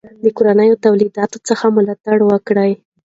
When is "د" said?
0.23-0.25